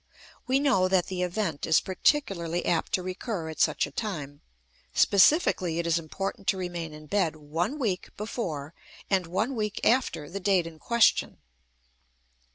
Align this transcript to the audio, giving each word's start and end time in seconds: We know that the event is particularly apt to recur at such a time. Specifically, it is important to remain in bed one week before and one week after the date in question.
We 0.47 0.59
know 0.59 0.87
that 0.87 1.05
the 1.05 1.21
event 1.21 1.67
is 1.67 1.79
particularly 1.79 2.65
apt 2.65 2.91
to 2.93 3.03
recur 3.03 3.49
at 3.51 3.59
such 3.59 3.85
a 3.85 3.91
time. 3.91 4.41
Specifically, 4.95 5.77
it 5.77 5.85
is 5.85 5.99
important 5.99 6.47
to 6.47 6.57
remain 6.57 6.91
in 6.91 7.05
bed 7.05 7.35
one 7.35 7.77
week 7.77 8.09
before 8.17 8.73
and 9.11 9.27
one 9.27 9.53
week 9.55 9.79
after 9.85 10.27
the 10.27 10.39
date 10.39 10.65
in 10.65 10.79
question. 10.79 11.37